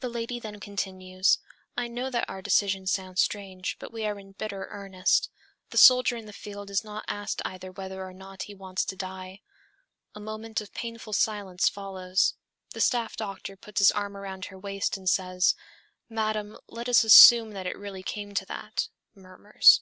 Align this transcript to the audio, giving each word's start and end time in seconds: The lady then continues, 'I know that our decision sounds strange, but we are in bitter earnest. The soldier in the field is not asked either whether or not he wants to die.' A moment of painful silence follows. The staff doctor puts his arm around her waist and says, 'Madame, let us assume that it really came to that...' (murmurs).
The 0.00 0.10
lady 0.10 0.38
then 0.38 0.60
continues, 0.60 1.38
'I 1.78 1.88
know 1.88 2.10
that 2.10 2.28
our 2.28 2.42
decision 2.42 2.86
sounds 2.86 3.22
strange, 3.22 3.78
but 3.80 3.90
we 3.90 4.04
are 4.04 4.18
in 4.18 4.32
bitter 4.32 4.68
earnest. 4.70 5.30
The 5.70 5.78
soldier 5.78 6.14
in 6.14 6.26
the 6.26 6.32
field 6.34 6.68
is 6.68 6.84
not 6.84 7.06
asked 7.08 7.40
either 7.46 7.72
whether 7.72 8.04
or 8.06 8.12
not 8.12 8.42
he 8.42 8.54
wants 8.54 8.84
to 8.84 8.96
die.' 8.96 9.40
A 10.14 10.20
moment 10.20 10.60
of 10.60 10.74
painful 10.74 11.14
silence 11.14 11.70
follows. 11.70 12.34
The 12.74 12.82
staff 12.82 13.16
doctor 13.16 13.56
puts 13.56 13.78
his 13.78 13.90
arm 13.92 14.14
around 14.14 14.44
her 14.44 14.58
waist 14.58 14.98
and 14.98 15.08
says, 15.08 15.54
'Madame, 16.10 16.58
let 16.68 16.86
us 16.86 17.02
assume 17.02 17.52
that 17.52 17.66
it 17.66 17.78
really 17.78 18.02
came 18.02 18.34
to 18.34 18.44
that...' 18.44 18.88
(murmurs). 19.14 19.80